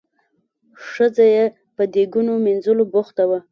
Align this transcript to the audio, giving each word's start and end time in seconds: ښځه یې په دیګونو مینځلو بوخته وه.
ښځه 0.87 1.25
یې 1.35 1.45
په 1.75 1.83
دیګونو 1.93 2.33
مینځلو 2.45 2.83
بوخته 2.93 3.23
وه. 3.29 3.39